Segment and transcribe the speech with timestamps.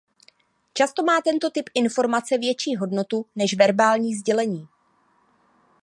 [0.73, 4.67] Často má tento typ informace větší hodnotu než verbální sdělení.